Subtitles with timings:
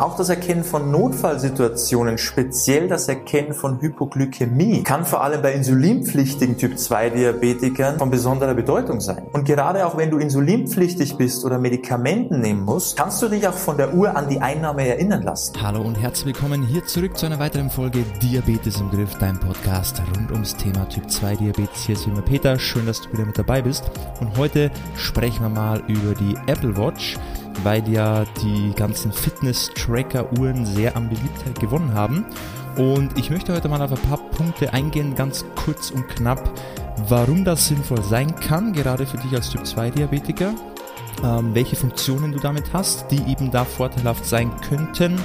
[0.00, 6.56] Auch das Erkennen von Notfallsituationen, speziell das Erkennen von Hypoglykämie, kann vor allem bei insulinpflichtigen
[6.56, 9.26] Typ-2-Diabetikern von besonderer Bedeutung sein.
[9.34, 13.52] Und gerade auch wenn du insulinpflichtig bist oder Medikamenten nehmen musst, kannst du dich auch
[13.52, 15.52] von der Uhr an die Einnahme erinnern lassen.
[15.60, 20.00] Hallo und herzlich willkommen hier zurück zu einer weiteren Folge Diabetes im Griff, dein Podcast
[20.16, 21.84] rund ums Thema Typ-2-Diabetes.
[21.84, 23.84] Hier ist immer Peter, schön, dass du wieder mit dabei bist.
[24.18, 27.18] Und heute sprechen wir mal über die Apple Watch
[27.62, 32.24] weil ja die ganzen Fitness-Tracker-Uhren sehr an Beliebtheit gewonnen haben.
[32.76, 36.50] Und ich möchte heute mal auf ein paar Punkte eingehen, ganz kurz und knapp,
[37.08, 40.54] warum das sinnvoll sein kann, gerade für dich als Typ-2-Diabetiker,
[41.24, 45.18] ähm, welche Funktionen du damit hast, die eben da vorteilhaft sein könnten.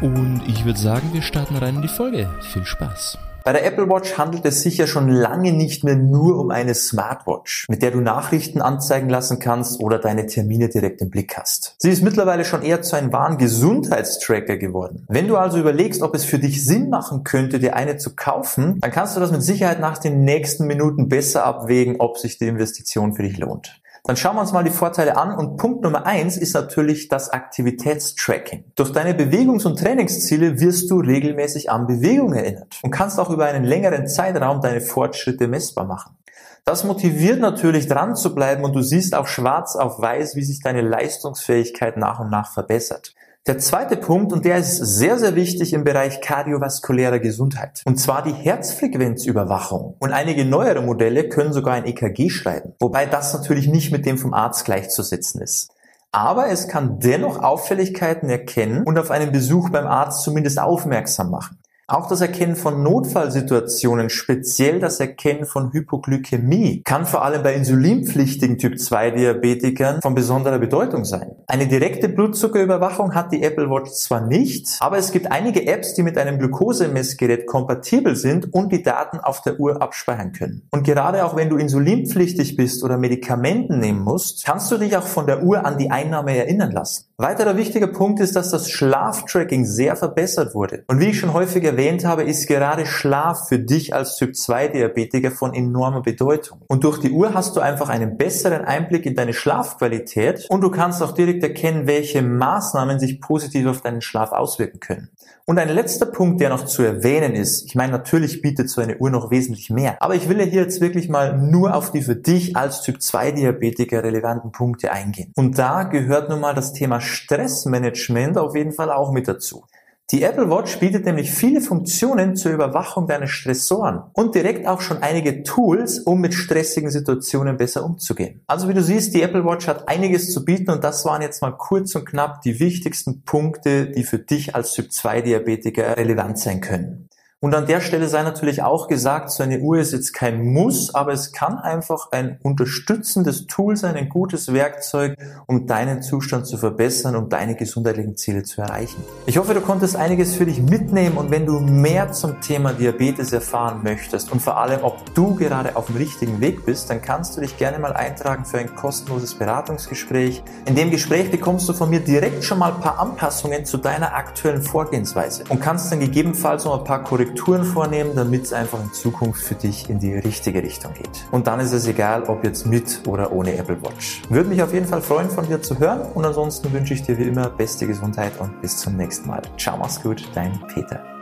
[0.00, 2.30] Und ich würde sagen, wir starten rein in die Folge.
[2.40, 3.27] Viel Spaß!
[3.48, 6.74] Bei der Apple Watch handelt es sich ja schon lange nicht mehr nur um eine
[6.74, 11.74] Smartwatch, mit der du Nachrichten anzeigen lassen kannst oder deine Termine direkt im Blick hast.
[11.78, 15.06] Sie ist mittlerweile schon eher zu einem wahren Gesundheitstracker geworden.
[15.08, 18.80] Wenn du also überlegst, ob es für dich Sinn machen könnte, dir eine zu kaufen,
[18.82, 22.48] dann kannst du das mit Sicherheit nach den nächsten Minuten besser abwägen, ob sich die
[22.48, 23.80] Investition für dich lohnt.
[24.08, 27.28] Dann schauen wir uns mal die Vorteile an und Punkt Nummer eins ist natürlich das
[27.28, 28.64] Aktivitätstracking.
[28.74, 33.44] Durch deine Bewegungs- und Trainingsziele wirst du regelmäßig an Bewegung erinnert und kannst auch über
[33.44, 36.16] einen längeren Zeitraum deine Fortschritte messbar machen.
[36.64, 40.62] Das motiviert natürlich dran zu bleiben und du siehst auch schwarz auf weiß, wie sich
[40.62, 43.14] deine Leistungsfähigkeit nach und nach verbessert.
[43.46, 48.22] Der zweite Punkt, und der ist sehr, sehr wichtig im Bereich kardiovaskulärer Gesundheit, und zwar
[48.22, 49.96] die Herzfrequenzüberwachung.
[49.98, 54.18] Und einige neuere Modelle können sogar ein EKG schreiben, wobei das natürlich nicht mit dem
[54.18, 55.70] vom Arzt gleichzusetzen ist.
[56.10, 61.57] Aber es kann dennoch Auffälligkeiten erkennen und auf einen Besuch beim Arzt zumindest aufmerksam machen.
[61.90, 68.58] Auch das Erkennen von Notfallsituationen, speziell das Erkennen von Hypoglykämie, kann vor allem bei insulinpflichtigen
[68.58, 71.36] Typ-2-Diabetikern von besonderer Bedeutung sein.
[71.46, 76.02] Eine direkte Blutzuckerüberwachung hat die Apple Watch zwar nicht, aber es gibt einige Apps, die
[76.02, 80.68] mit einem Glukosemessgerät kompatibel sind und die Daten auf der Uhr abspeichern können.
[80.70, 85.06] Und gerade auch wenn du insulinpflichtig bist oder Medikamenten nehmen musst, kannst du dich auch
[85.06, 87.06] von der Uhr an die Einnahme erinnern lassen.
[87.16, 90.84] Weiterer wichtiger Punkt ist, dass das Schlaftracking sehr verbessert wurde.
[90.86, 94.68] Und wie ich schon häufig erwähnt habe, ist gerade Schlaf für dich als Typ 2
[94.68, 96.60] Diabetiker von enormer Bedeutung.
[96.66, 100.70] Und durch die Uhr hast du einfach einen besseren Einblick in deine Schlafqualität und du
[100.70, 105.10] kannst auch direkt erkennen, welche Maßnahmen sich positiv auf deinen Schlaf auswirken können.
[105.46, 108.98] Und ein letzter Punkt, der noch zu erwähnen ist, ich meine, natürlich bietet so eine
[108.98, 112.02] Uhr noch wesentlich mehr, aber ich will ja hier jetzt wirklich mal nur auf die
[112.02, 115.32] für dich als Typ 2 Diabetiker relevanten Punkte eingehen.
[115.36, 119.64] Und da gehört nun mal das Thema Stressmanagement auf jeden Fall auch mit dazu.
[120.10, 125.02] Die Apple Watch bietet nämlich viele Funktionen zur Überwachung deiner Stressoren und direkt auch schon
[125.02, 128.40] einige Tools, um mit stressigen Situationen besser umzugehen.
[128.46, 131.42] Also wie du siehst, die Apple Watch hat einiges zu bieten und das waren jetzt
[131.42, 136.38] mal kurz und knapp die wichtigsten Punkte, die für dich als Typ 2 Diabetiker relevant
[136.38, 137.10] sein können.
[137.40, 140.92] Und an der Stelle sei natürlich auch gesagt, so eine Uhr ist jetzt kein Muss,
[140.92, 145.16] aber es kann einfach ein unterstützendes Tool sein, ein gutes Werkzeug,
[145.46, 149.04] um deinen Zustand zu verbessern, um deine gesundheitlichen Ziele zu erreichen.
[149.26, 153.32] Ich hoffe, du konntest einiges für dich mitnehmen und wenn du mehr zum Thema Diabetes
[153.32, 157.36] erfahren möchtest und vor allem, ob du gerade auf dem richtigen Weg bist, dann kannst
[157.36, 160.42] du dich gerne mal eintragen für ein kostenloses Beratungsgespräch.
[160.66, 164.16] In dem Gespräch bekommst du von mir direkt schon mal ein paar Anpassungen zu deiner
[164.16, 168.82] aktuellen Vorgehensweise und kannst dann gegebenenfalls noch ein paar Korrekturen Korrekturen vornehmen, damit es einfach
[168.82, 171.26] in Zukunft für dich in die richtige Richtung geht.
[171.30, 174.22] Und dann ist es egal, ob jetzt mit oder ohne Apple Watch.
[174.30, 177.18] Würde mich auf jeden Fall freuen, von dir zu hören und ansonsten wünsche ich dir
[177.18, 179.42] wie immer beste Gesundheit und bis zum nächsten Mal.
[179.58, 181.17] Ciao, mach's gut, dein Peter.